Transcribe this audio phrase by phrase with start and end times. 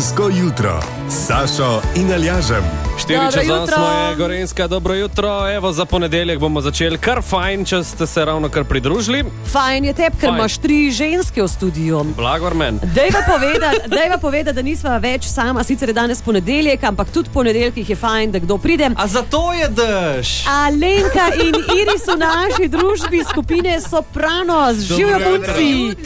[0.00, 2.89] Gorensko jutro s Sašo in Aljažem.
[3.10, 3.76] Štiri Dobro čez jutro.
[3.76, 5.50] osmo je Gorenska, dobro jutro.
[5.50, 9.24] Evo, za ponedeljek bomo začeli kar fajn, če ste se ravno kar pridružili.
[9.52, 10.38] Fajn je tebi, ker Fajn.
[10.38, 12.04] imaš tri ženske v studiu.
[12.16, 12.78] Blagor men.
[12.94, 17.90] Dejva povedati, dejva povedati, da nisva več sama, sicer je danes ponedeljek, ampak tudi ponedeljkih
[17.90, 18.90] je fajn, da kdo pride.
[18.96, 20.28] A zato je dež.
[20.48, 25.52] Alenka in Iris v naši družbi skupine Sopranos, živijo punci.
[25.56, 25.96] Živijo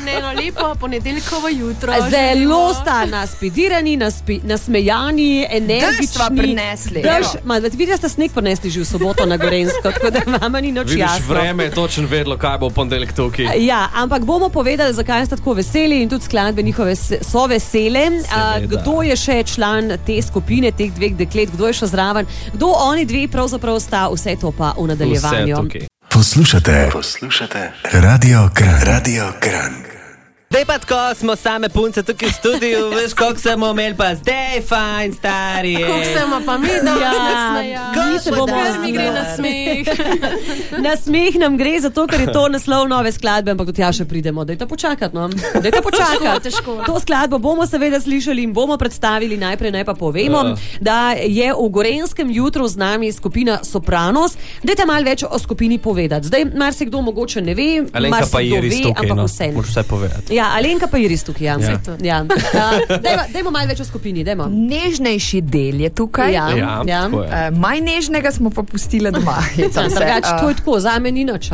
[0.00, 1.92] in eno lepo ponedeljkovo jutro.
[2.10, 6.23] Zelo sta naspidirani, naspi, nasmejani, energični.
[6.26, 7.44] Sva prinesli, Dež, evo.
[7.44, 10.72] ma, vidiš, da ste sneg prinesli že v soboto na Gorensko, tako da vama ni
[10.72, 11.34] nič Vidiš, jasno.
[11.34, 13.64] vreme je točno vedlo, kaj bo v ponedeljek tukaj.
[13.64, 18.24] Ja, ampak bomo povedali, zakaj ste tako veseli in tudi skladbe njihove so vesele.
[18.32, 22.66] A, kdo je še član te skupine, teh dveh deklet, kdo je še zraven, kdo
[22.66, 25.56] oni dve pravzaprav sta, vse to pa v nadaljevanju.
[26.08, 29.83] Poslušate, poslušate, Radio Kran, Radio Kran.
[30.50, 34.60] Dej pa tako, smo same punce tukaj v studiu, veš, koliko smo imeli pa zdaj,
[34.68, 35.74] fajn, stari.
[35.76, 36.90] Kako se ima pa mi, da
[37.64, 39.86] Ja, mi se bomo Kar mi gre na smeh.
[40.86, 44.04] Na smeh nam gre zato, ker je to naslov nove skladbe, ampak do tja še
[44.04, 44.44] pridemo.
[44.44, 45.28] Dajte počakati, no.
[45.54, 46.42] Dajte počakati.
[46.44, 46.76] Težko, težko.
[46.86, 49.36] To skladbo bomo seveda slišali in bomo predstavili.
[49.36, 50.54] Najprej naj pa povemo, Ja.
[50.80, 54.36] da je v Gorenskem jutru z nami skupina Sopranos.
[54.62, 56.26] Dajte malo več o skupini povedati.
[56.26, 57.68] Zdaj, marsikdo mogoče ne ve,
[58.10, 59.26] marsikdo ve, ampak no.
[59.26, 59.50] vse.
[59.54, 60.34] Moraš vse povedati.
[60.34, 61.44] Ja, Alenka pa je res tukaj.
[61.44, 61.56] Ja.
[61.58, 61.78] Ja.
[62.00, 62.00] Ja.
[62.04, 62.18] Ja.
[62.22, 64.24] Uh, dajmo, dajmo malo več o skupini.
[64.24, 64.46] Dajmo.
[64.50, 66.32] Nežnejši del je tukaj.
[66.32, 67.02] Ja, Ja, ja.
[67.02, 67.18] je.
[67.18, 69.38] Uh, Manj nežnega smo pa pustili doma.
[69.74, 69.88] Se.
[69.88, 71.50] Drugač, to je Eh, tako, za me ni nič.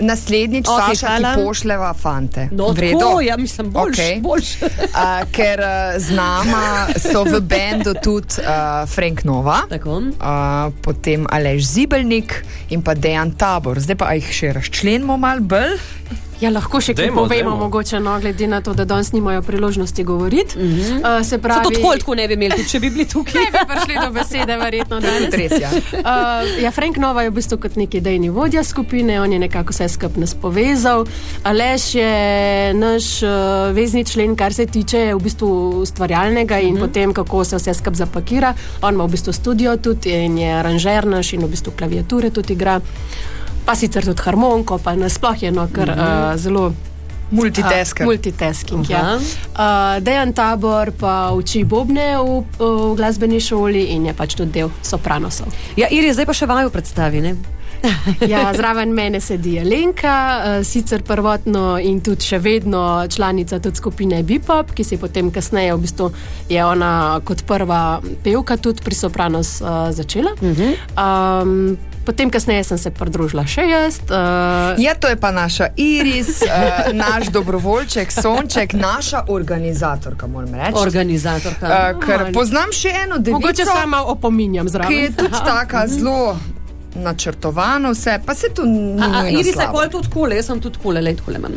[0.00, 1.34] Naslednjič okay, Saša hvala.
[1.34, 2.48] ti pošljeva fante.
[2.52, 4.20] No, tako, ja, mislim, boljš, Okej.
[4.20, 4.48] boljš.
[4.62, 4.68] Uh,
[5.30, 9.60] ker uh, z nama so v bendu tudi uh, Frank Nova.
[9.68, 9.90] Tako.
[9.90, 13.78] Uh, potem Alež Zibelnik in pa Dejan Tabor.
[13.78, 15.76] Zdaj pa jih še razčlenimo malo bolj.
[16.42, 20.58] Ja, lahko še kaj povemo, mogoče, no, glede na to, da danes nimajo priložnosti govoriti.
[20.58, 21.18] Mm -hmm.
[21.20, 23.44] uh, se Pravi, tako, tako ne bi imeli, tudi če bi bili tukaj.
[23.44, 25.30] ne bi prišli do besede, verjetno danes.
[25.30, 25.70] Tudi res, ja.
[25.70, 29.70] Uh, ja, Frank Nova je v bistvu kot neki dejni vodja skupine, on je nekako
[29.70, 31.06] vse skupaj nas povezal.
[31.42, 33.30] Aleš je naš uh,
[33.74, 36.80] vezni člen, kar se tiče v bistvu ustvarjalnega in mm -hmm.
[36.80, 38.54] potem kako se vse skupaj zapakira.
[38.82, 42.52] On ima v bistvu studio tudi in je aranžer naš in v bistvu klaviature tudi
[42.52, 42.80] igra.
[43.64, 46.32] Pa sicer tudi harmoniko, pa nasploh je no, kar mm -hmm.
[46.32, 46.72] uh, zelo
[47.32, 48.06] Multitasker.
[48.06, 48.90] Uh, multitasking.
[48.90, 49.00] Ja.
[49.00, 49.96] Aha.
[49.96, 54.70] Uh, Dejan Tabor pa uči bobne v, v glasbeni šoli in je pač tudi del
[54.84, 55.48] sopranosov.
[55.76, 57.24] Ja, Iri, zdaj pa še vaju predstavi.
[57.24, 57.34] Ne?
[58.30, 64.20] Ja, zraven mene sedi Alenka, uh, sicer prvotno in tudi še vedno članica tudi skupine
[64.22, 66.12] Bipop, ki se potem kasneje v bistvu
[66.52, 70.36] je ona kot prva pevka tudi pri Sopranos uh, začela.
[70.38, 70.76] Uh -huh.
[70.94, 73.98] um, potem kasneje sem se pridružila še jaz.
[74.06, 80.78] Uh, Ja, to je pa naša Iris, uh, naš dobrovoljček, sonček, naša organizatorka, moram reči.
[80.80, 81.66] Organizatorka.
[81.66, 84.88] Uh, ker poznam še eno devico, mogoče sama opominjam zraven.
[84.88, 86.36] ki je tudi taka zelo
[86.94, 89.78] načrtovana, vse, pa se tu ni Iri se slabo.
[89.78, 91.52] pol tudi kole, jaz sem tudi kole, le kole imam.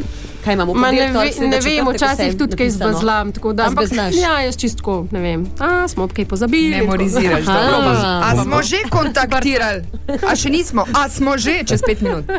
[0.46, 0.74] Kaj imamo?
[0.74, 3.32] Ma ne, ve, sreda, ne vem, včasih tudi kaj zbazlam.
[3.32, 4.16] tako Da, A ampak, zbeznaš?
[4.16, 5.46] ja, jaz čistko ne vem.
[5.60, 6.76] A, smo kaj pozabili.
[6.78, 7.96] Memoriziraš, dobro.
[8.22, 9.82] A smo že kontaktirali?
[10.22, 10.86] A še nismo?
[10.94, 12.30] A smo že čez pet minut?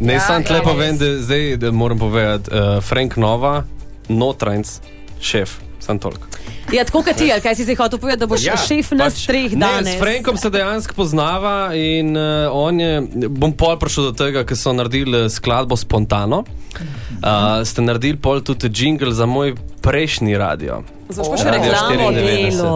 [0.00, 3.64] Ne, Ja, sam tle povem, da zdaj da moram povedati, uh, Frank Nova,
[4.08, 4.78] notranc,
[5.20, 6.31] šef, sem toliko.
[6.72, 9.14] Ja, tako kot ti, ali kaj si zdaj hotel povedati, da boš ja, šef nas
[9.14, 9.96] pač, treh Ne, danes.
[9.96, 14.56] s Frankom se dejansko poznava in uh, on je, bom pol prišel do tega, ker
[14.56, 16.44] so naredili eh, skladbo spontano.
[16.72, 20.80] Uh, ste naredili pol tudi jingle za moj prejšnji radio.
[21.12, 22.48] Zdaj pa še Radio reklamo 94.
[22.48, 22.72] delo.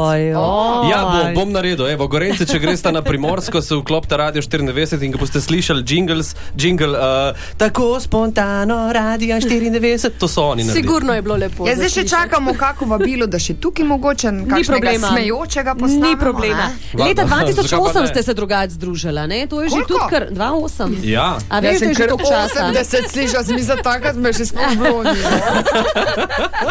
[0.91, 1.87] Ja, bom, bom naredil.
[1.89, 6.35] Evo, Gorence, če greste na Primorsko, se vklopite Radio 94 in ko boste slišali jingles,
[6.59, 10.83] jingle, uh, tako spontano Radio 94, to so oni naredili.
[10.83, 11.69] Sigurno je bilo lepo.
[11.69, 14.33] Ja, zdaj še čakamo, kako vabilo, da še tukaj mogoče
[14.67, 15.09] problema.
[15.09, 16.07] smejočega postavimo.
[16.07, 16.69] Ni problema.
[16.69, 17.05] ne?
[17.05, 18.07] Leta Zakaj pa 2008 ne?
[18.07, 19.47] ste se drugače združila, ne?
[19.47, 19.89] To je že Koliko?
[19.89, 20.97] tudi kar 2008.
[21.05, 21.29] Ja.
[21.49, 22.61] A veš, da je že toliko časa.
[22.75, 25.17] 80 sliša, zmiza takrat me še sploh bloni.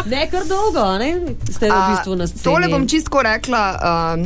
[0.06, 1.10] Ne kar dolgo, ne?
[1.56, 2.44] Ste v bistvu na sceni.
[2.44, 3.62] Tole bom čisto rekla.
[3.72, 3.80] Uh,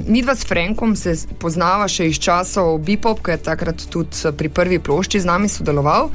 [0.06, 4.32] mi dva s Frankom se poznava še iz časov Bipop, ki je takrat tudi eh,
[4.32, 6.10] pri prvi plošči z nami sodeloval.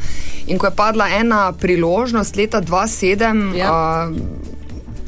[0.47, 3.71] In ko je padla ena priložnost leta 2007, Ja.
[3.71, 4.54] uh,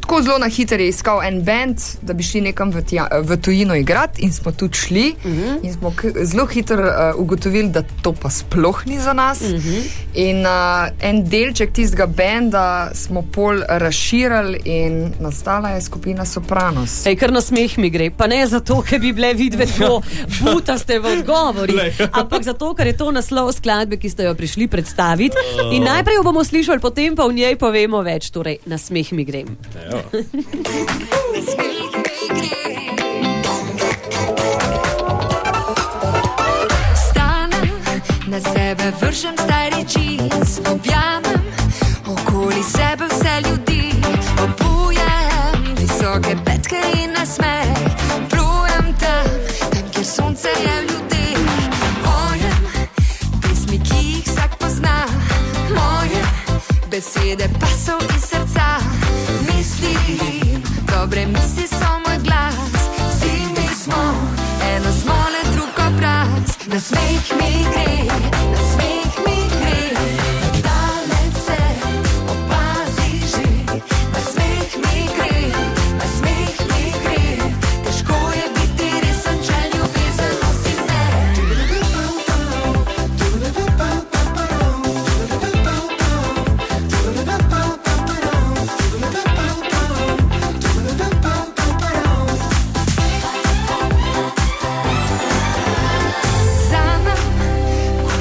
[0.07, 3.37] tako zelo na hitro je iskal en bend, da bi šli nekam v, tja, v
[3.37, 5.15] tujino igrati, in smo tudi šli.
[5.17, 5.39] Uh Mhm.
[5.39, 5.59] -huh.
[5.63, 5.91] In smo
[6.23, 9.41] zelo hitro uh, ugotovili, da to pa sploh ni za nas.
[9.41, 9.57] Uh Mhm.
[9.59, 9.83] -huh.
[10.15, 10.51] In uh,
[11.01, 17.05] en delček tistega benda smo pol razširili, in nastala je skupina Sopranos.
[17.05, 18.09] Ej, kar na smeh mi gre.
[18.11, 20.01] Pa ne zato, ker bi bile vidve tako
[20.41, 21.81] butaste v odgovorih,
[22.13, 25.35] ampak zato, ker je to naslov skladbe, ki ste jo prišli predstaviti.
[25.71, 28.29] In najprej jo bomo slišali, potem pa v njej povemo več.
[28.29, 29.43] Torej, na smeh mi gre.
[36.95, 39.76] Stanem, na sebe vršem stari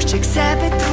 [0.07, 0.86] košček sebe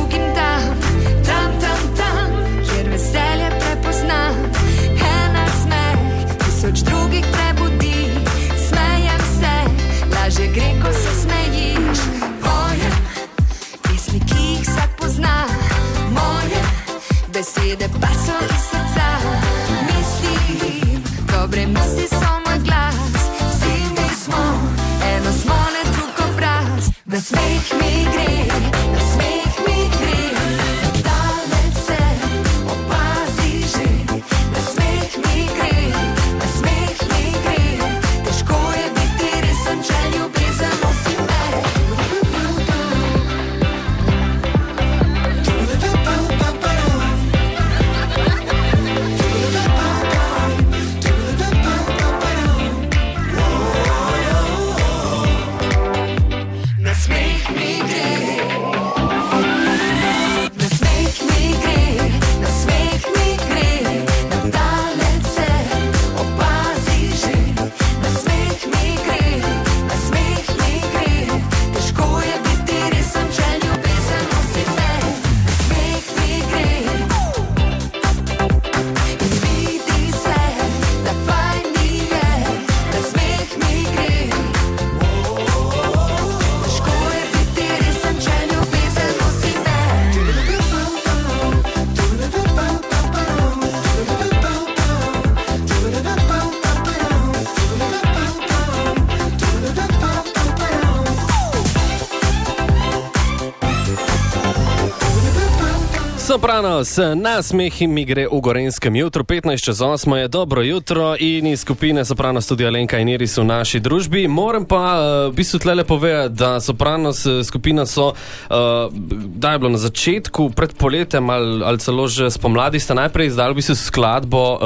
[106.45, 111.65] Sopranos, nasmeh mi gre v Gorenskem jutru, 15 čez 8 je dobro jutro in iz
[111.65, 114.29] skupine Sopranos tudi Alenka in Iris v naši družbi.
[114.29, 118.93] Moram pa uh, v bistvu tle povedati, da Sopranos eh, skupina so, uh,
[119.41, 123.57] da je bilo na začetku, pred poletjem ali, ali celo že spomladi, sta najprej izdali
[123.57, 124.61] v bistvu skladbo uh,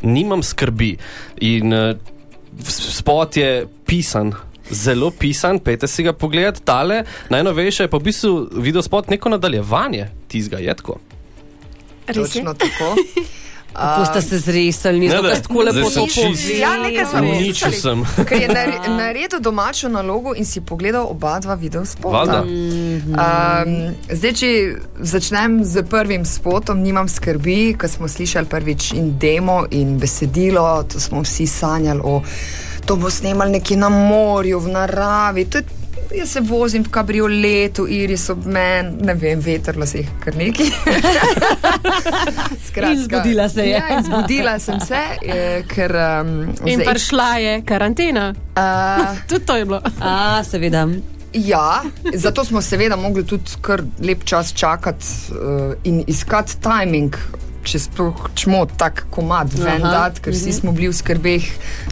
[0.00, 0.96] Nimam skrbi
[1.44, 1.92] in uh,
[2.64, 4.32] spot je pisan.
[4.72, 9.28] Zelo pisan, pete si ga pogled, tale najnovejše je pa v bistvu video spot neko
[9.28, 10.96] nadaljevanje tizga jedko.
[12.08, 12.22] Res je.
[12.24, 12.94] Točno tako.
[13.72, 18.04] Kako ste se zresali, nisem vas tako lepo to čist- Ja, nekaj smo Uničil sem.
[18.24, 22.08] Ker je nar- naredil domačo nalogo in si pogledal oba dva videospota.
[22.08, 22.40] Valjda.
[22.40, 24.50] Um, zdaj, če
[24.98, 31.00] začnem z prvim spotom, nimam skrbi, ker smo slišali prvič in demo in besedilo, to
[31.00, 32.22] smo vsi sanjali o
[32.86, 35.44] to bo snemal nekje na morju, v naravi.
[35.44, 35.64] To je,
[36.14, 40.70] jaz se vozim v kabrioletu, iris ob meni, ne vem, vetrlo se jih kar neki.
[42.68, 43.76] Skratka, zbudila se je.
[43.76, 45.96] Ja, zbudila sem se, eh, ker.
[46.22, 48.34] Um, In prišla je karantena.
[48.56, 49.82] uh, Tudi to je bilo.
[50.00, 50.86] A, seveda.
[51.32, 51.82] Ja,
[52.14, 57.16] zato smo seveda mogli tudi kar lep čas čakati uh, in iskati timing.
[57.68, 61.48] Če sploh čmo tak komad ven Aha, dati, ker vsi smo bili v skrbeh,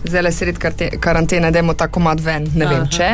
[0.07, 0.61] zdaj le sred
[1.03, 3.11] karantene, da je ta komad ven, ne vem Aha, če.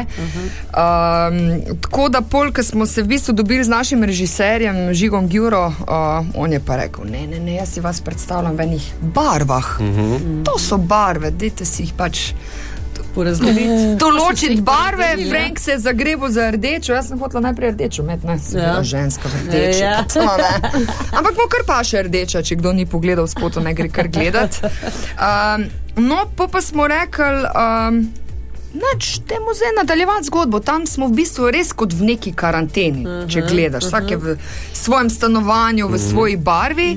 [0.70, 1.40] Um,
[1.82, 6.34] tako da pol, ko smo se v bistvu dobili z našim režiserjem Žigom Gjuro, uh,
[6.38, 9.74] on je pa rekel, ne, ne, ne, jaz si vas predstavljam v enih barvah.
[10.46, 12.30] To so barve, dajte si jih pač
[13.14, 13.96] Porazdeliti.
[14.04, 15.30] določiti barve, porazdelili, ja.
[15.34, 18.70] Frank se je zagrebil za rdečo, jaz sem hotel najprej rdečo, med sem Ja.
[18.72, 19.82] bila ženska v rdeči.
[19.82, 19.96] Ja.
[19.98, 20.84] pa to ne.
[21.18, 24.58] Ampak mu kar paše rdeča, če kdo ni pogledal spoto, ne gre kar gledat.
[25.18, 27.46] Um, no, pa, pa smo rekli.
[27.52, 28.02] Um,
[28.72, 30.60] Nač, temu zdaj nadaljevati zgodbo.
[30.60, 33.84] Tam smo v bistvu res kot v neki karanteni, uh -huh, če gledaš.
[33.84, 34.36] Vsak je v
[34.72, 36.88] svojem stanovanju, v svoji barvi.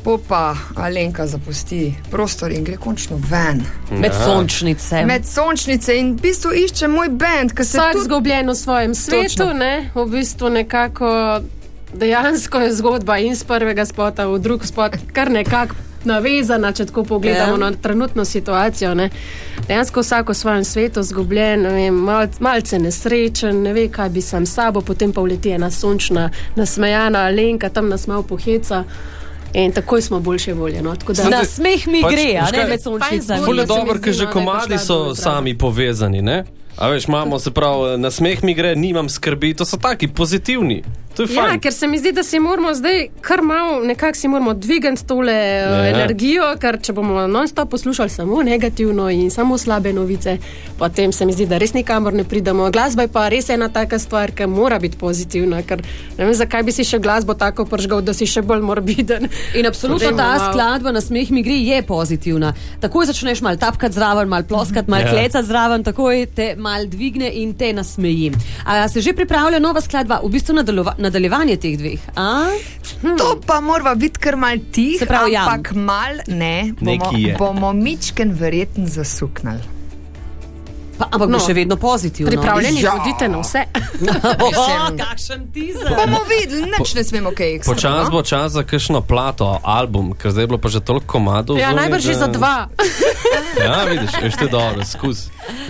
[0.00, 3.60] Popa Alenka zapusti prostor in gre končno ven.
[3.90, 5.04] Med sončnice.
[5.04, 8.94] Med sončnice in v bistvu išče moj bend, ki se Vsak tudi zgubljen v svojem
[8.94, 9.52] svetu, Točno.
[9.54, 9.90] ne?
[9.94, 11.40] v bistvu nekako
[11.94, 17.04] dejansko je zgodba in z prvega spota v drug spot, kar nekako navezana, če tako
[17.04, 17.58] pogledamo Ja.
[17.60, 18.94] na trenutno situacijo.
[18.94, 19.10] Ne?
[19.68, 24.22] Dejansko vsak v svojem svetu zgubljen, ne vem, mal, malce nesrečen, ne ve, kaj bi
[24.22, 28.84] sam s sabo, potem pa uleti ena sončna, nasmejana Alenka, tam nas malo poheca.
[29.54, 30.82] In takoj smo boljše volje.
[30.82, 30.96] No?
[30.96, 33.44] Tako da- Samo Na smeh mi pač, gre, a ne kaj, med sončnicami.
[33.44, 36.22] Ful je se mi dobro, ker že no, komadi je so sami povezani.
[36.22, 36.44] Ne?
[36.76, 40.82] A veš, imamo se prav, na smeh mi gre, nimam skrbi, to so taki pozitivni.
[41.20, 41.60] To je Ja, fajn.
[41.60, 45.32] ker se mi zdi, da si moramo zdaj kar malo, nekako si moramo dvigati tole
[45.32, 45.68] Ja.
[45.76, 45.88] ja.
[45.90, 50.38] energijo, ker če bomo non-stop poslušali samo negativno in samo slabe novice,
[50.78, 52.70] potem se mi zdi, da res nikamor ne pridemo.
[52.70, 55.82] Glasba je pa res ena taka stvar, ki mora biti pozitivna, ker
[56.18, 59.28] ne vem, zakaj bi si še glasbo tako pržgal, da si še bolj morbiden.
[59.54, 62.52] In absolutno ta malo- skladba na smeh mi gre je pozitivna.
[62.80, 65.10] Takoj začneš mal tapkati zraven, mal ploskati, mal Ja.
[65.10, 68.32] klecati zraven, takoj te mal dvigne in te nasmeji.
[68.64, 72.06] A se že pripravlja nova skladba, v bistvu nadaljeva, nadaljevanje teh dveh?
[72.14, 72.54] A?
[73.18, 75.44] To pa mora biti kar mal tih, pravi, ja.
[75.48, 76.72] ampak mal ne.
[76.80, 79.79] Bomo, bomo mičken verjeten zasuknali.
[81.00, 81.38] Pa, ampak no.
[81.38, 82.28] Bo še vedno pozitivno.
[82.28, 82.92] Pripravljeni Ja.
[82.92, 83.64] bodite na vse.
[84.50, 85.88] Oh, kakšen teaser.
[85.96, 87.72] Bomo videli, nič ne smemo kaj ekstra.
[87.72, 88.10] Počas no?
[88.12, 91.56] bo čas za kakšno plato, album, ker zdaj je bilo pa že toliko komadov.
[91.56, 92.56] Ja, zunaj, najbrž da- za dva.
[93.60, 95.18] Ja, vidiš, veš, to je dobro, skus.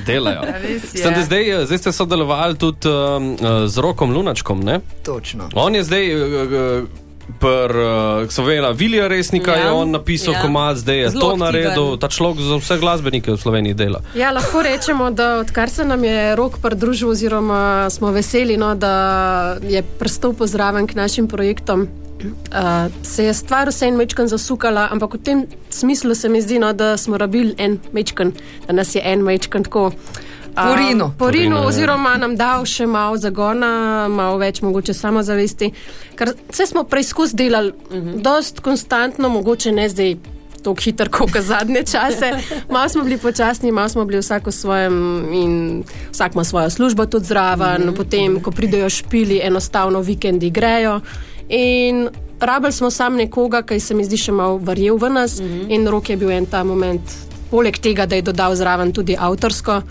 [0.06, 0.42] Delajo.
[0.62, 0.78] je.
[0.80, 4.80] Ste zdaj, eh, zdaj ste sodelovali tudi um, eh, z Rokom Lunačkom, ne?
[5.02, 5.48] Točno.
[5.54, 6.86] On je zdaj, uh,
[7.32, 7.70] pr,
[8.22, 9.56] uh, so vela, Vilija Resnika Ja.
[9.58, 10.42] je on napisal Ja.
[10.42, 11.46] komad, zdaj je Zelo to aktiven.
[11.62, 14.00] naredil, ta človek za vse glasbenike v Sloveniji dela.
[14.14, 17.60] Ja, lahko rečemo, da odkar se nam je rok pridružil, oziroma
[17.90, 18.94] smo veseli, no, da
[19.62, 21.88] je prstopil zraven k našim projektom.
[22.20, 22.26] Uh,
[23.02, 25.38] se je stvar vse en mečkan zasukala, ampak v tem
[25.70, 28.32] smislu se mi zdi, no, da smo rabili en mečkan,
[28.66, 29.90] da nas je en mečkan tako.
[30.60, 30.80] Uh, Porino.
[30.88, 31.66] Porino, Porino, ja.
[31.66, 35.70] oziroma nam dal še malo zagona, malo več mogoče samozavesti.
[36.18, 38.20] Ker vse smo preizkus delali, uh -huh.
[38.22, 40.16] dost konstantno, mogoče ne zdaj
[40.62, 42.32] tako hitro, kot zadnje čase.
[42.72, 44.94] Malo smo bili počasni, malo smo bili vsak v svojem
[45.32, 47.96] in vsak ima svojo službo tudi zraven, mm -hmm.
[47.96, 51.00] potem, ko pridejo špili, enostavno vikendi grejo.
[51.48, 52.08] In
[52.40, 55.66] rabili smo sam nekoga, ki se mi zdi še malo verjel v nas, mm -hmm.
[55.68, 57.02] in rok je bil en ta moment,
[57.50, 59.82] poleg tega, da je dodal zraven tudi avtorsko.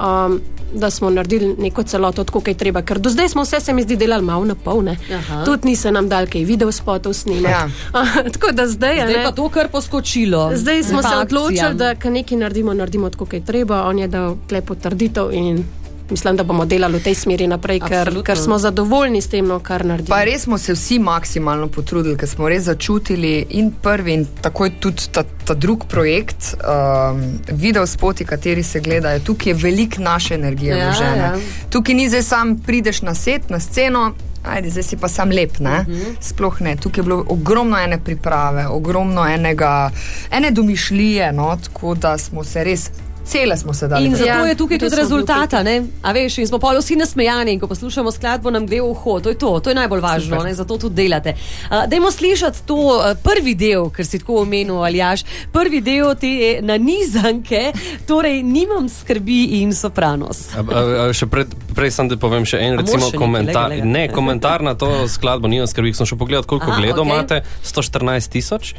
[0.00, 0.40] Um,
[0.74, 2.82] Da smo naredili neko celoto, tako kot je treba.
[2.82, 4.96] Ker do zdaj smo vse, se mi zdi, delali malo na polne.
[5.44, 7.52] Tudi ni se nam dal kaj videospotov snimati.
[7.52, 7.68] Ja.
[8.34, 10.50] tako da zdaj, a Zdaj ne, pa to kar poskočilo.
[10.54, 13.84] Zdaj smo se odločili, da kar nekaj naredimo, naredimo tako, kot je treba.
[13.86, 15.64] On je dal tle potrditev in
[16.10, 18.22] mislim, da bomo delali v tej smeri naprej, ker, Absolutno.
[18.24, 20.08] ker smo zadovoljni s tem, no, kar naredimo.
[20.08, 24.70] Pa res smo se vsi maksimalno potrudili, ker smo res začutili in prvi, in takoj
[24.78, 29.20] tudi ta, ta drug projekt, um, video spoti, kateri se gledajo.
[29.20, 31.16] Tukaj je veliko naše energije Ja, vložene.
[31.18, 31.34] ja.
[31.70, 34.12] Tukaj ni zdaj sam prideš na set, na sceno.
[34.44, 35.80] Ajde, zdaj si pa sam lep, ne?
[35.80, 36.00] Uh Mhm.
[36.00, 36.16] -huh.
[36.20, 36.76] Sploh ne.
[36.76, 39.90] Tukaj je bilo ogromno ene priprave, ogromno enega,
[40.30, 41.56] ene domišljije, no?
[41.58, 42.90] tako da smo se res,
[43.24, 44.06] cele smo se dali.
[44.06, 45.82] In zato Ja, je tukaj tudi rezultata, ne?
[46.02, 49.20] A veš, in smo pol vsi nasmejani, in ko poslušamo skladbo, nam gre v uho.
[49.20, 50.54] To je to, to je najbolj važno, ne?
[50.54, 51.34] zato tudi delate.
[51.70, 56.60] Uh, dajmo slišati to uh, prvi del, ker si tako omenil, Aljaš, prvi del te
[56.62, 57.72] nanizanke,
[58.06, 60.54] torej nimam skrbi in sopranos.
[60.54, 63.70] A, a, a, še pred, prej sem da povem še en A recimo, še komentar.
[63.72, 63.92] lega, lega.
[63.98, 67.12] Ne, komentar na to skladbo, nimam skrbi, sem še pogledal, koliko Aha, gledov okej.
[67.12, 67.40] imate.
[67.64, 68.74] 114 tisoč.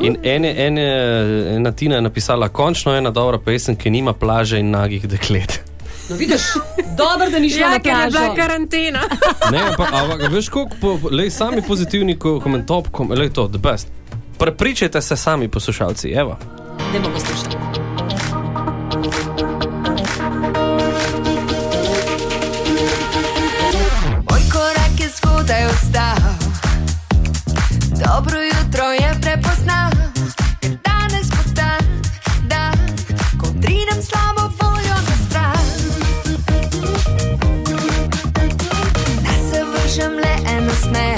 [0.00, 0.86] In ene, ene,
[1.56, 5.60] ena Tina je napisala, končno ena dobra pesem, ki nima plaže in nagih deklet.
[6.08, 6.40] No, vidiš,
[6.96, 9.00] dobro, da ni šlo Ja, ker je bila karantena.
[9.52, 13.58] Ne, ampak, ampak veš, koliko, po, lej, sami pozitivni ko- komentar, kom, lej to, the
[13.60, 13.88] best.
[14.38, 16.38] Prepričajte se sami, poslušalci, evo.
[16.92, 17.56] Dajmo poslušati.
[17.56, 17.77] Moj
[40.18, 41.17] vržem le eno smer,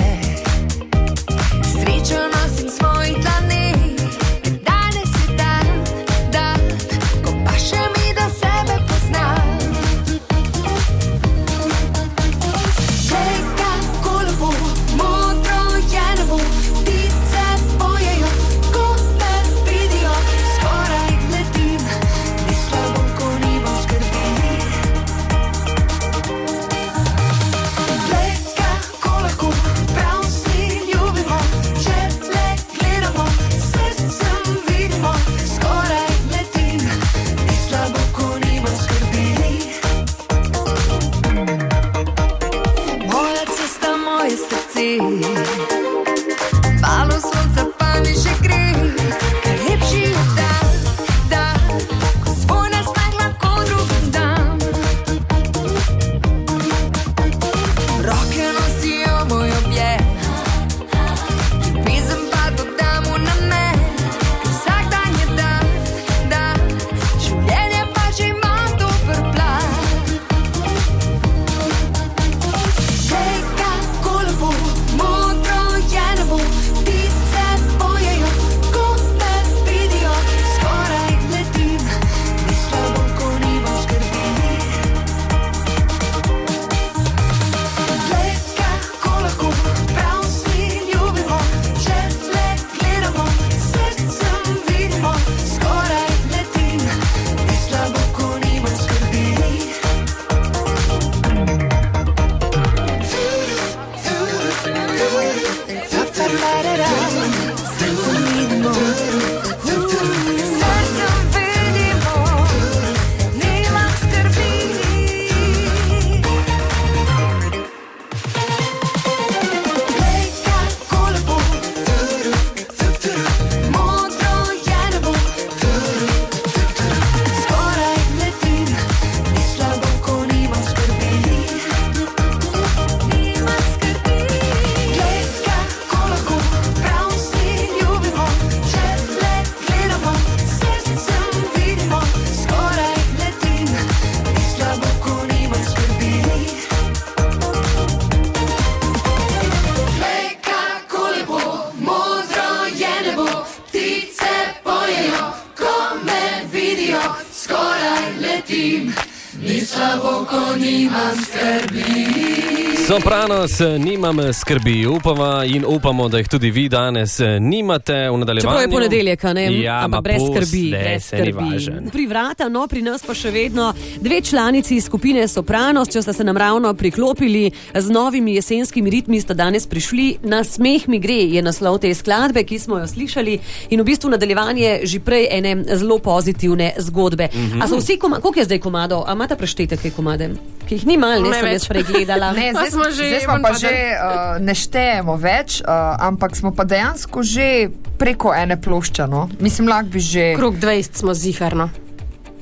[163.69, 168.41] nimam skrbi, upamo in upamo, da jih tudi vi danes eh, nimate v nadaljevanju.
[168.41, 169.61] Čeprav je ponedeljek, ne?
[169.61, 170.71] Ja, ampak brez pust, skrbi.
[170.71, 171.91] ne, brez skrbi.
[171.93, 176.13] Pri vrata, no, pri nas pa še vedno dve članici iz skupine Sopranos, če ste
[176.13, 180.17] se nam ravno priklopili z novimi jesenskimi ritmi, sta danes prišli.
[180.23, 183.39] Na smeh mi gre je naslov te skladbe, ki smo jo slišali
[183.71, 187.29] in v bistvu nadaljevanje že prej ene zelo pozitivne zgodbe.
[187.33, 187.39] Mm.
[187.39, 187.65] -hmm.
[187.65, 190.31] A so vsi, koma, koliko je zdaj komado, a imate preštete kaj komade?
[190.69, 191.53] Ki jih ni malo, ne Ne sem več.
[191.53, 192.33] jaz pregledala.
[192.33, 195.99] Ne, zdaj Pa smo že zdaj smo ven pa že uh, ne štejemo več, uh,
[195.99, 199.07] ampak smo pa dejansko že preko ene plošče.
[199.11, 199.29] No?
[199.43, 200.33] Mislim, lahko bi že.
[200.39, 201.71] Krog 20 smo ziharno.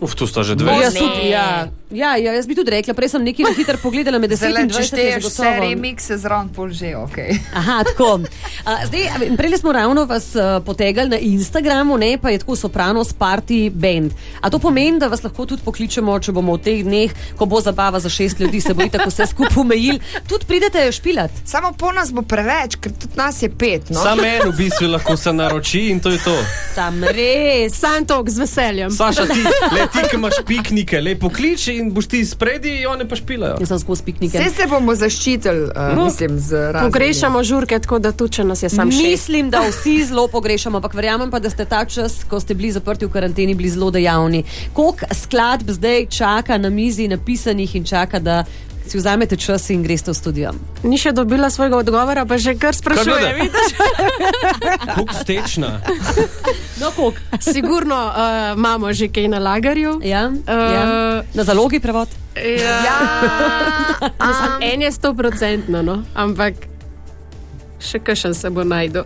[0.01, 0.73] Uf, tu sta že dve.
[0.79, 1.69] Jaz, tudi, ja.
[1.91, 4.63] Ja, ja, jaz bi tudi rekla, prej sem nekaj na hitro pogledala med 10 Zdaj,
[4.63, 5.65] in če 20 je šteješ vse zagotovo.
[5.65, 7.17] remikse zraven, pol že ok.
[7.57, 8.21] Aha, tako.
[8.69, 12.57] A, Zdaj, a, prej smo ravno vas uh, potegali na Instagramu, ne pa je tako
[12.57, 14.13] Sopranos Party Band.
[14.41, 17.61] A to pomeni, da vas lahko tudi pokličemo, če bomo v teh dneh, ko bo
[17.65, 21.33] zabava za šest ljudi, se bo tako vse skupaj umejil, tudi pridete špilat.
[21.49, 23.89] Samo po nas bo preveč, ker tudi nas je pet.
[23.89, 24.03] No?
[24.03, 26.37] Sam en v bistvu lahko se naroči in to je to.
[26.77, 27.73] Tam res.
[27.81, 28.93] Santok z veseljem.
[28.93, 29.41] Saša, ti,
[29.73, 33.57] le ti, ki imaš piknike, le pokliči in boš ti spredi, one pa špilajo.
[33.61, 34.39] Jaz sem skozi piknike.
[34.39, 36.05] Vse se bomo zaščitili, uh, No.
[36.05, 36.93] mislim, z raznimi.
[36.93, 39.03] Pogrešamo žurke, tako da tu če nas je sam šest.
[39.03, 42.73] Mislim, da vsi zelo pogrešamo, ampak verjamem pa, da ste ta čas, ko ste bili
[42.73, 44.45] zaprti v karanteni, bili zelo dejavni.
[44.73, 48.45] Koliko skladb zdaj čaka na mizi napisanih in čaka, da
[48.89, 50.53] si vzamete čas in greste v studio?
[50.83, 53.05] Ni še dobila svojega odgovora, pa že kar sprašuje.
[53.05, 53.33] gleda?
[53.35, 53.69] vidiš?
[54.97, 55.81] Kuk stečna.
[56.77, 57.21] No, koliko?
[57.39, 58.13] Sigurno uh,
[58.55, 60.01] imamo že kaj na lagarju.
[60.03, 60.83] Ja, Eh, ja.
[61.29, 62.09] Na zalogi prevod.
[62.37, 62.79] Ja.
[62.89, 62.97] Ja,
[64.21, 66.03] Mislim, en je sto procentno, no?
[66.15, 66.55] ampak
[67.79, 69.05] še kakšen se bo najdel.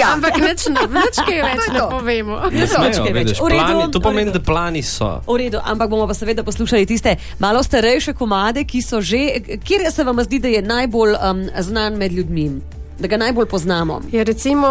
[0.00, 0.12] Ja.
[0.14, 2.34] Ampak nič, ne, nič kaj več To je ne povemo.
[2.50, 3.34] Ne smejo, Točke več.
[3.38, 5.20] redu, plani, to pomeni, da plani so.
[5.26, 9.90] V redu, ampak bomo pa seveda poslušali tiste malo starejše komade, ki so že, kjer
[9.92, 12.60] se vam zdi, da je najbolj um, znan med ljudmi,
[12.98, 14.00] da ga najbolj poznamo.
[14.12, 14.68] Ja, recimo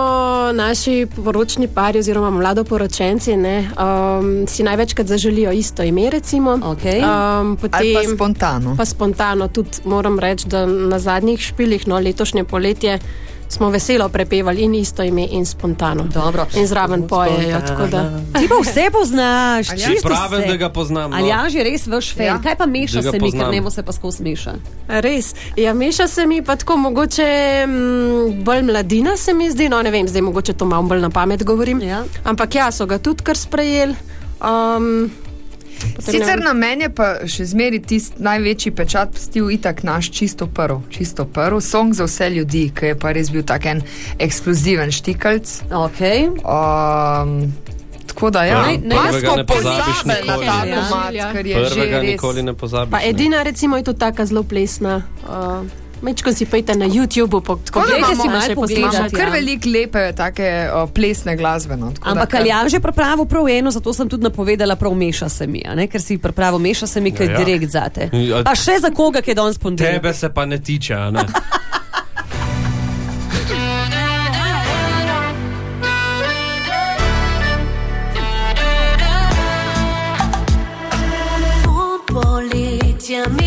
[0.54, 6.10] naši poročni pari oziroma mladoporočenci ne, um, si največkrat zaželijo isto ime.
[6.10, 6.60] Recimo.
[6.64, 7.02] Okej.
[7.04, 8.76] Um, Ali pa potem spontano.
[8.78, 13.00] pa spontano tudi moram reči, da na zadnjih špilih, no letošnje poletje,
[13.54, 16.04] smo veselo prepevali in isto ime in spontano.
[16.06, 16.46] Dobro.
[16.54, 17.60] In zraven pojejo.
[17.62, 20.48] tako da- Ti pa vse poznaš, Ali čisto Pravim, vse.
[20.48, 21.12] da ga poznam.
[21.12, 21.18] No.
[21.18, 22.26] Ali ja, že res veš fan?
[22.26, 22.40] Ja.
[22.40, 23.52] Kaj pa meša se mi, ker poznam.
[23.52, 24.54] nemo se pa skozi meša?
[24.90, 25.28] Res.
[25.56, 27.28] Ja, meša se mi pa tako, mogoče
[27.64, 27.74] m,
[28.40, 31.44] bolj mladina se mi zdi, no ne vem, zdaj mogoče to malo bolj na pamet
[31.44, 31.82] govorim.
[31.82, 32.04] Ja.
[32.24, 33.96] Ampak ja, so ga tudi kar sprejeli.
[34.42, 35.12] Um,
[35.86, 36.44] potem ne Sicer vem.
[36.44, 41.26] na meni je pa še zmeri tisti največji pečat pustil itak naš čisto prvo, čisto
[41.26, 43.82] prvo, song za vse ljudi, ki je pa res bil tak en
[44.20, 45.62] eksploziven štikalc.
[45.70, 46.28] Okay.
[46.40, 47.54] Um,
[48.06, 50.46] tako da ja, Naj- naj- pa Prvega smo ne pozabiš pozabili na nikoli.
[50.46, 50.82] ta Ja.
[50.82, 51.32] komad, Ja.
[51.32, 52.08] ker je že Prvega res.
[52.08, 52.92] nikoli ne pozabiš.
[52.92, 53.10] Pa ne.
[53.10, 55.02] edina, recimo, je to taka zelo plesna.
[55.24, 55.66] Uh,
[56.04, 58.82] Mečko si pejte na YouTubu, po- tako da si malo še pogledati.
[58.92, 59.16] Imamo Ja.
[59.16, 61.78] kar veliko lepe take uh, plesne glasbe.
[61.78, 64.76] No, tako da Ampak kar- ali ja že pripravo prav eno, zato sem tudi napovedala,
[64.76, 65.88] prav meša se mi, a ne?
[65.88, 67.40] ker si pripravo meša se mi, ker je Ja, ja.
[67.40, 68.10] direkt zate.
[68.14, 68.44] Ja.
[68.44, 69.96] Pa še za koga, ki je danes ponedeljek.
[69.96, 71.24] Tebe se pa ne tiče, a ne?
[81.76, 83.43] Un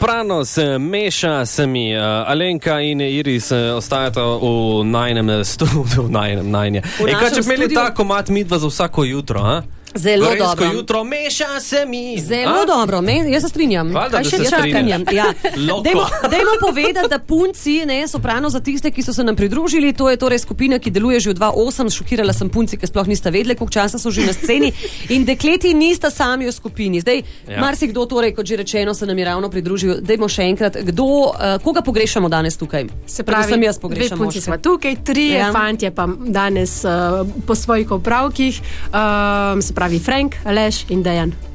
[0.00, 6.10] Sopranos, eh, meša se mi, uh, Alenka in Iris uh, ostajata v najnem studiu, v
[6.10, 6.82] najnem najnje.
[7.04, 9.44] V E, kaj če bi imeli ta komat midva za vsako jutro?
[9.44, 9.60] A?
[9.94, 10.72] Zelo Gorenjsko dobro.
[10.72, 12.18] jutro, meša se mi.
[12.20, 12.66] Zelo A?
[12.66, 13.88] dobro, me, jaz se strinjam.
[13.90, 14.60] Valjda, Kaj še se čakam?
[14.62, 15.00] strinjaš.
[15.12, 15.24] Ja.
[15.68, 15.82] Loko.
[15.82, 20.06] Dajmo, dajmo povedati, da punci, ne, soprano za tiste, ki so se nam pridružili, to
[20.06, 21.50] je torej skupina, ki deluje že od 2008.
[21.92, 24.72] Šokirala sem punci, ki sploh nista vedeli, koliko časa so že na sceni.
[25.08, 27.00] In dekleti nista sami v skupini.
[27.00, 27.60] Zdaj, Ja.
[27.60, 30.00] marsikdo, torej, kot že rečeno, se nam je ravno pridružil.
[30.00, 32.86] Dajmo še enkrat, kdo, uh, koga pogrešamo danes tukaj?
[33.06, 34.18] Se pravi, sem jaz dve pogrešam.
[34.18, 34.40] punci moške.
[34.42, 35.50] smo tukaj, tri Ja.
[35.50, 36.90] fantje pa danes uh,
[37.42, 41.49] po svojih opravkih, um, se pravi Frank, Aleš in Dejan.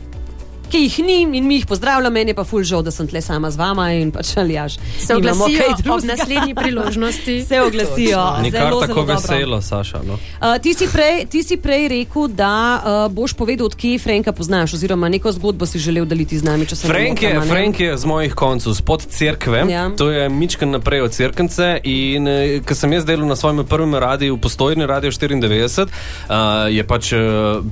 [0.75, 3.21] Ki jih ni in mi jih pozdravljam, meni je pa ful žal, da sem tle
[3.21, 4.73] sama z vama in pač aljaš.
[4.99, 6.07] Se Nimamo oglasijo kaj ob drugega.
[6.07, 7.35] naslednji priložnosti.
[7.47, 8.23] Se oglasijo.
[8.41, 10.01] Nikar zelo, tako zelo veselo, Saša.
[10.03, 10.13] No.
[10.13, 14.73] Uh, ti, si prej, ti si prej rekel, da uh, boš povedal, odkje Franka poznaš,
[14.73, 16.65] oziroma neko zgodbo si želel deliti z nami.
[16.65, 17.41] se Frank je?
[17.41, 19.89] Frank je z mojih koncev, spod cerkve, Ja.
[19.97, 21.79] to je mičken naprej od cerkence.
[21.83, 25.87] In eh, ko sem jaz delal na svojem prvem radiju, postojni radio 94, uh,
[26.67, 27.19] je pač uh,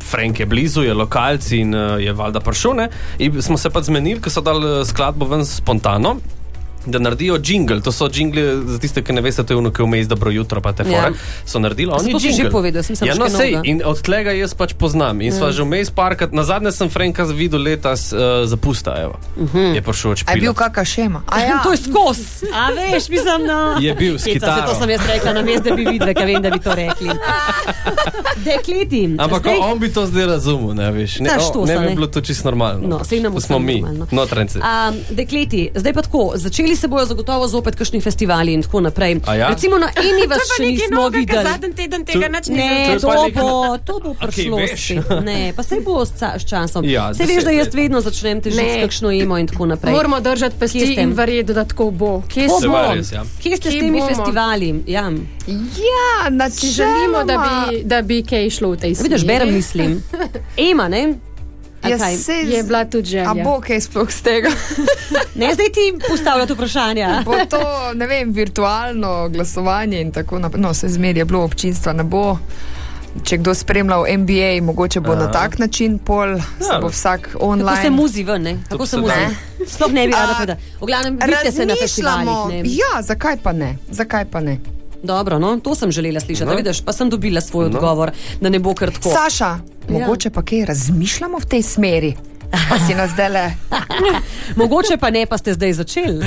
[0.01, 2.73] Frank je blizu, je lokalci in uh, je valjda prišel.
[2.73, 2.92] ne.
[3.19, 6.17] In smo se pa zmenili, ko so dali eh, skladbo ven spontano.
[6.85, 10.07] Da naredijo jingle, to so jingle za tiste, ki ne veste, to je unuke vmes,
[10.07, 11.01] dobro jutro, pa te Ja.
[11.01, 11.13] fore.
[11.45, 12.43] So naredili oni to si jingle.
[12.43, 15.21] že povedal, jaz mislim, ja, no, sej, in od tega jaz pač poznam.
[15.21, 19.15] In sva že vmes parkrat, na zadnje sem Franka videl letos uh, zapusta, evo.
[19.73, 21.19] Je prišel A je bil kakšna šema?
[21.25, 21.57] A ja.
[21.63, 22.19] To je skos.
[22.51, 23.79] A veš, mislim, no.
[23.79, 24.55] Je bil s Heca, kitaro.
[24.57, 26.75] saj To sem jaz rekla, na mestu, da bi videla, kaj vem, da bi to
[26.75, 27.09] rekli.
[28.45, 29.15] Dekleti.
[29.17, 31.19] Ampak zdaj- on bi to zdaj razumel, ne veš.
[31.19, 32.87] Ne, Ta o, štosa, ne bi bilo to čisto normalno.
[32.87, 34.57] No, sej nam to smo mi, notranci.
[34.57, 39.19] Um, dekleti, zdaj pa tako, začeli se bojo zagotovo zopet kakšni festivali in tako naprej.
[39.25, 39.47] A ja?
[39.47, 41.43] Recimo na eni vas še nismo videli.
[41.45, 44.83] Zadnji teden tega nič Ne, To je to nekaj- bo, to bo prišlo veš?
[44.83, 45.23] spet.
[45.23, 46.85] Ne, pa se bo s, s časom.
[46.85, 48.81] Ja, se veš, da jaz vedno začnem težiti s Ne.
[48.81, 49.93] kakšno emo in tako naprej.
[49.93, 52.21] Moramo držati pesti in verjeti, da tako bo.
[52.23, 52.73] Kje Se smo?
[52.73, 53.23] va res, ja.
[53.37, 54.09] Kje ste s Kje temi bomo?
[54.09, 54.83] festivali?
[54.87, 55.11] Ja.
[55.47, 59.09] Ja, na Si želimo, da bi, da bi kaj šlo v tej smeri.
[59.09, 60.03] Vidiš, berem mislim.
[60.69, 61.13] Ema, ne?
[61.85, 62.15] Ja, kaj?
[62.17, 63.29] sej- Je bila tudi želja.
[63.29, 64.49] A bo kaj sploh z tega?
[65.35, 67.07] Ne, zdaj ti postavljati vprašanja.
[67.25, 67.59] Bo to,
[67.93, 70.61] ne vem, virtualno glasovanje in tako naprej.
[70.61, 72.37] No, se zmeri je bilo občinstva, ne bo.
[73.23, 76.79] Če kdo spremljal NBA, mogoče bo na tak način pol, Ja.
[76.81, 77.89] bo vsak Kako se online.
[77.91, 78.57] muzi ven, ne?
[78.69, 79.13] Kako se muzi?
[79.67, 80.57] Sploh ne bi rada povedala.
[80.79, 82.27] V glavnem, vidite se na festivalih.
[82.27, 82.47] Razmišljamo.
[82.49, 82.61] Ne?
[82.65, 83.77] Ja, zakaj pa ne?
[83.89, 84.57] Zakaj pa ne?
[85.03, 86.49] Dobro, no, to sem želela slišati.
[86.49, 86.55] No.
[86.55, 87.75] Vidiš, pa sem dobila svoj No.
[87.75, 88.11] odgovor,
[88.41, 89.09] da ne bo kar tako.
[89.09, 89.57] Saša,
[89.89, 92.15] mogoče pa kaj razmišljamo v tej smeri?
[92.69, 93.51] Pa si nas zdaj le.
[94.61, 96.21] Mogoče pa ne, pa ste zdaj začeli.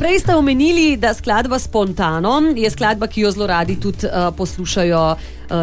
[0.00, 5.02] Prej ste omenili, da skladba spontano je skladba, ki jo zelo radi tudi uh, poslušajo
[5.12, 5.16] uh,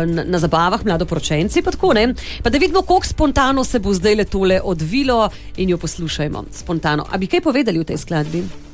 [0.06, 1.62] na, na zabavah, mladoporočenci.
[1.62, 2.14] Pa, tako, ne?
[2.44, 6.44] pa da vidimo, koliko spontano se bo zdaj le tole odvilo in jo poslušajmo.
[6.52, 7.06] Spontano.
[7.12, 8.67] A bi kaj povedali v tej skladbi?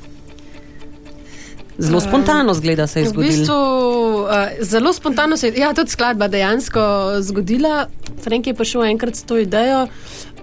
[1.77, 3.31] Zelo spontano zgleda se je V zgodilo.
[3.31, 3.53] bistvu,
[4.23, 4.29] uh,
[4.61, 6.79] zelo spontano se je ja, tudi skladba dejansko
[7.19, 7.87] zgodila.
[8.23, 9.87] Frank je prišel enkrat s to idejo.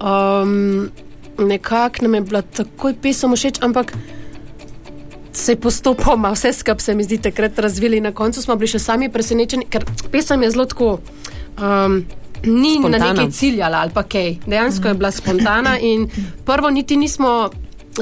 [0.00, 0.90] Um,
[1.38, 3.92] Nekako nam je bila takoj pesem všeč, ampak
[5.32, 8.00] se je postopoma vse skupaj se mi zdi takrat razvili.
[8.00, 10.98] Na koncu smo bili še sami presenečeni, ker pesem je zelo tako.
[11.56, 12.04] Um,
[12.42, 12.98] Ni spontana.
[12.98, 14.36] na nekaj ciljala ali pa kaj.
[14.46, 16.08] Dejansko je bila spontana in
[16.44, 17.50] prvo niti nismo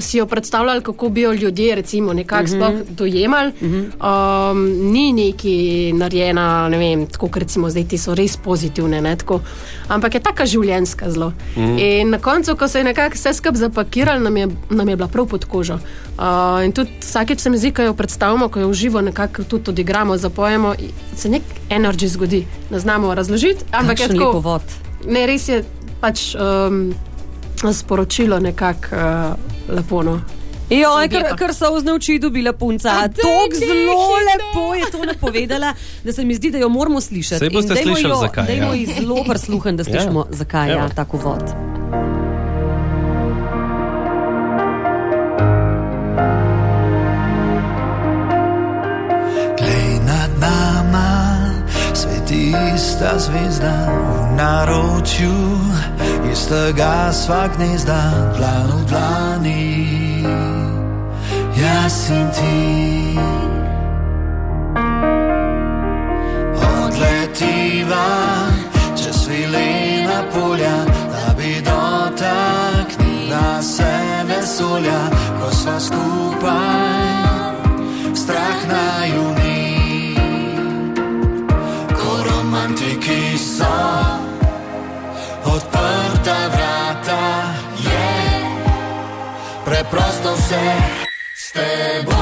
[0.01, 2.57] si jo predstavljali, kako bi jo ljudje recimo nekako mm -hmm.
[2.57, 3.53] sploh dojemali.
[3.61, 4.51] Mm -hmm.
[4.51, 5.55] um, ni neki
[5.93, 9.41] narejena, ne vem, tako kot recimo zdaj ti so res pozitivne, ne, tako,
[9.89, 11.33] ampak je taka življenjska zelo.
[11.57, 12.01] Mm -hmm.
[12.01, 15.09] In na koncu, ko se je nekako vse skupaj zapakiralo, nam, je- nam je bila
[15.09, 15.75] prav pod kožo.
[15.75, 16.25] Uh,
[16.65, 20.17] in tudi vsakeč se mi zdi, ko jo predstavimo, ko jo uživo nekako tudi odigramo,
[20.17, 20.75] zapojemo,
[21.17, 22.47] se nek energy zgodi.
[22.71, 24.27] Ne znamo razložiti, ampak je Kakšen tako.
[24.27, 24.63] lepovod.
[25.07, 25.65] Ne, res je
[26.01, 26.95] pač um,
[27.73, 30.03] sporočilo nekako uh, lepo.
[30.03, 30.21] No.
[30.71, 31.37] Jo, lepa.
[31.37, 33.09] ker so vzne oči dobila punca.
[33.09, 35.73] Tako zelo lepo je to napovedala,
[36.05, 37.39] da se mi zdi, da jo moramo slišati.
[37.39, 38.75] Saj boste slišali, jo- zakaj, Dajmo ja.
[38.75, 40.37] ji zelo prisluhen, da slišimo, Ja.
[40.37, 42.18] zakaj je ja, tako vod.
[52.75, 55.35] Ista zvezda v naročju,
[56.33, 60.25] istega sva gnezda, dlan v dlani,
[61.57, 63.19] jaz in ti.
[66.85, 68.09] Odletiva
[68.97, 73.95] čez svilena polja, da bi dotaknila se
[74.29, 75.01] vesolja,
[75.41, 77.09] ko sva skupaj
[78.15, 79.38] strah naju
[83.59, 83.65] so
[85.45, 87.23] odprta vrata,
[87.79, 89.65] je yeah.
[89.65, 90.67] preprosto vse
[91.35, 92.18] s teboj.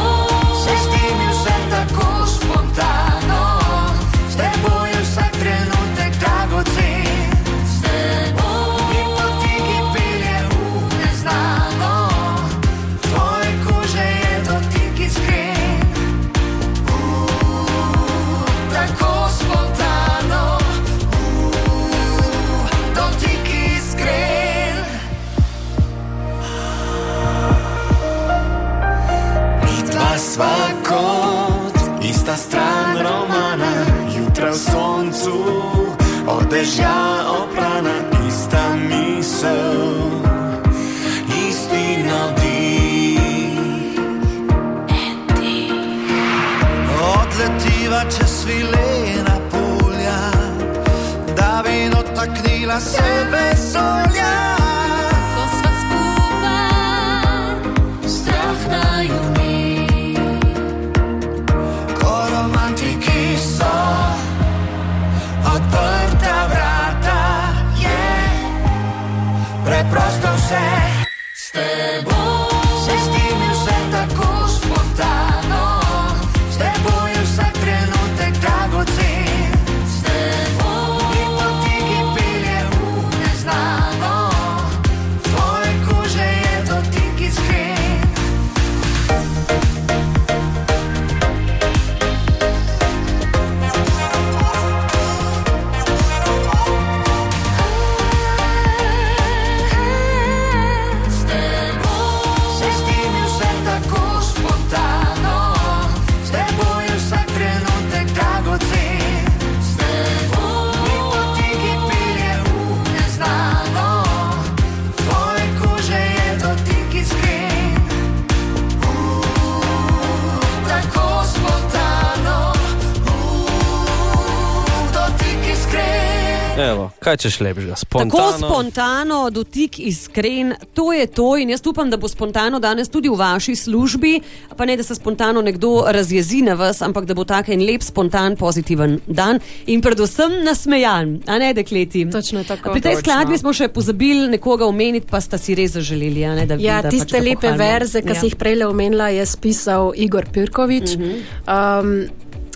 [127.16, 127.74] Evo, kaj češ lepšega?
[127.88, 129.30] Tako Spontano.
[129.30, 131.36] dotik iskren, to je to.
[131.36, 134.20] In jaz upam, da bo spontano danes tudi v vaši službi.
[134.56, 137.82] Pa ne, da se spontano nekdo razjezi na vas, ampak da bo tak en lep,
[137.82, 142.04] spontan, pozitiven dan in predvsem nasmejan, a ne dekleti.
[142.10, 142.72] Točno tako.
[142.72, 143.00] Pri tej Točno.
[143.02, 146.24] skladbi smo še pozabili nekoga omeniti, pa sta si res zaželeli.
[146.24, 148.14] a Ne, da, Ja, da tiste pač lepe verze, ki Ja.
[148.14, 150.96] si jih prej omenila, je spisal Igor Pirkovič.
[150.96, 152.06] Um,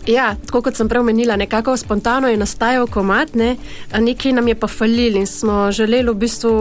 [0.06, 3.56] ja, tako kot sem prej omenila, nekako spontano je nastajal komat, ne,
[3.92, 6.56] nekaj nam je pa falil in smo želeli v bistvu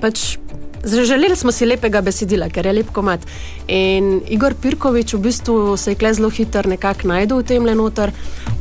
[0.00, 0.36] pač.
[0.84, 3.24] Želeli smo si lepega besedila, ker je lep komat.
[3.66, 7.74] In Igor Pirkovič v bistvu se je kle zelo hitro nekako najdel v tem le
[7.74, 8.12] noter.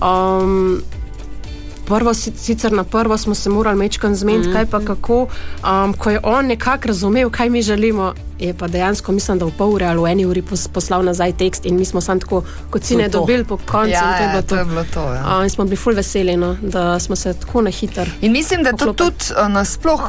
[0.02, 0.82] Um,
[1.88, 4.56] Prvo, si- sicer na prvo smo se morali mečkam zmeniti, mm -hmm.
[4.56, 5.28] kaj pa kako.
[5.64, 9.52] Um, ko je on nekako razumel, kaj mi želimo, je pa dejansko, mislim, da v
[9.58, 12.44] pol ure ali v eni uri pos, poslal nazaj tekst in mi smo samo tako,
[12.70, 13.92] kot si ne dobili po koncu.
[13.92, 15.38] Ja, in to je ja, bilo to je bilo to, ja.
[15.38, 18.12] Uh, in smo bili ful veseli, no, da smo se tako na hiter.
[18.22, 19.12] In mislim, da je to Poklopili.
[19.20, 20.02] tudi uh, nasploh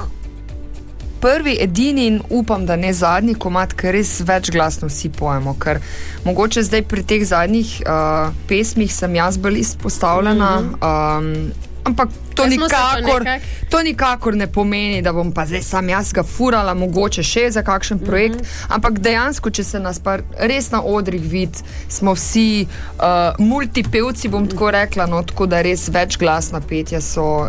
[1.21, 5.57] prvi, edini in upam, da ne zadnji komat, ker res večglasno vsi pojemo.
[5.59, 5.81] Ker
[6.25, 10.61] mogoče zdaj pri teh zadnjih uh, pesmih sem jaz bolj izpostavljena.
[10.61, 11.19] Mm -hmm.
[11.19, 13.25] um, по to Ja, nikakor,
[13.71, 17.63] to nikakor ne pomeni, da bom pa zdaj sam jaz ga furala, mogoče še za
[17.63, 18.41] kakšen projekt.
[18.41, 18.75] Mm -hmm.
[18.75, 23.05] Ampak dejansko, če se nas pa res na odrih vidi, smo vsi uh,
[23.39, 27.49] multipevci, bom tako rekla, no, tako da res večglasna petja so.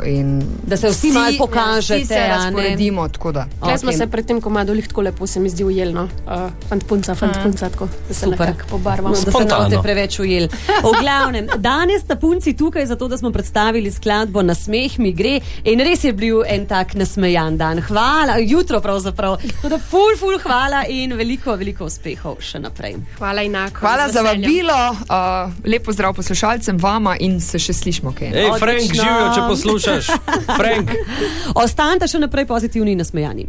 [0.64, 3.48] Da se vsi malo pokažete, Vsi se razporedimo, da.
[3.60, 6.04] Klej smo se pred tem komadu lih tako lepo, se mi zdi ujelno.
[6.04, 9.16] Uh, fant punca, fant punca, tako da se nekako pobarvamo.
[9.16, 10.50] No, da se ne boste preveč ujeli.
[10.84, 15.40] V glavnem, danes sta punci tukaj zato, da smo predstavili skladbo Na smeh mi gre
[15.64, 17.82] in res je bil en tak nasmejan dan.
[17.82, 19.38] Hvala, jutro pravzaprav.
[19.42, 22.96] Tako da ful, ful, hvala in veliko, veliko uspehov še naprej.
[23.18, 23.84] Hvala enako.
[23.84, 28.32] Hvala za vabilo, uh, lepo zdrav poslušalcem, vama in se še slišmo kaj.
[28.32, 29.04] Ej, Frank, Odlično.
[29.04, 30.12] živijo, če poslušaš.
[30.56, 30.96] Frank.
[31.64, 33.48] Ostanite še naprej pozitivni in nasmejani.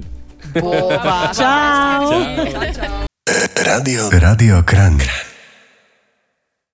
[0.59, 1.31] Bova.
[1.37, 2.11] Čau!
[3.63, 5.30] Radio, Radio Kran.